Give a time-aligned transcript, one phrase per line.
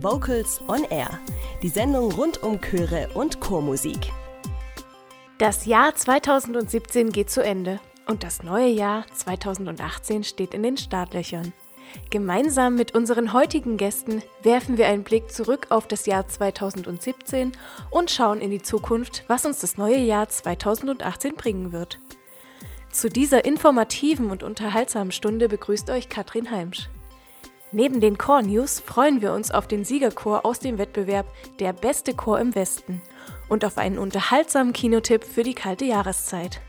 [0.00, 1.20] Vocals on Air,
[1.62, 4.12] die Sendung rund um Chöre und Chormusik.
[5.38, 11.52] Das Jahr 2017 geht zu Ende und das neue Jahr 2018 steht in den Startlöchern.
[12.10, 17.52] Gemeinsam mit unseren heutigen Gästen werfen wir einen Blick zurück auf das Jahr 2017
[17.90, 22.00] und schauen in die Zukunft, was uns das neue Jahr 2018 bringen wird.
[22.90, 26.88] Zu dieser informativen und unterhaltsamen Stunde begrüßt euch Katrin Heimsch.
[27.74, 31.26] Neben den Core News freuen wir uns auf den Siegerchor aus dem Wettbewerb
[31.58, 33.02] Der beste Chor im Westen
[33.48, 36.60] und auf einen unterhaltsamen Kinotipp für die kalte Jahreszeit.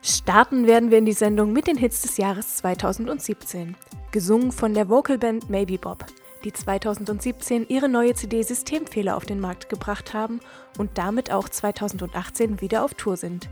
[0.00, 3.76] Starten werden wir in die Sendung mit den Hits des Jahres 2017,
[4.12, 6.06] gesungen von der Vocalband Maybe Bob,
[6.44, 10.38] die 2017 ihre neue CD Systemfehler auf den Markt gebracht haben
[10.78, 13.48] und damit auch 2018 wieder auf Tour sind.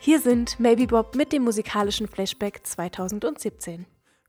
[0.00, 3.86] Hier sind Maybe Bob mit dem musikalischen Flashback 2017.